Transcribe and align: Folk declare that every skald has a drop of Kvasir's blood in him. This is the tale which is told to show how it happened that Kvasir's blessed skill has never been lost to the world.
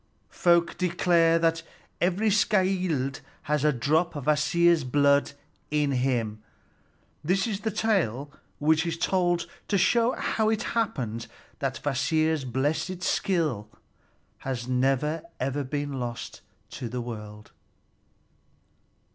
Folk 0.31 0.79
declare 0.79 1.37
that 1.37 1.61
every 2.01 2.31
skald 2.31 3.21
has 3.43 3.63
a 3.63 3.71
drop 3.71 4.15
of 4.15 4.23
Kvasir's 4.25 4.83
blood 4.83 5.33
in 5.69 5.91
him. 5.91 6.41
This 7.23 7.45
is 7.45 7.59
the 7.59 7.69
tale 7.69 8.31
which 8.57 8.83
is 8.87 8.97
told 8.97 9.45
to 9.67 9.77
show 9.77 10.13
how 10.13 10.49
it 10.49 10.63
happened 10.73 11.27
that 11.59 11.81
Kvasir's 11.83 12.45
blessed 12.45 13.03
skill 13.03 13.69
has 14.39 14.67
never 14.67 15.21
been 15.69 15.99
lost 15.99 16.41
to 16.71 16.89
the 16.89 16.99
world. 16.99 17.51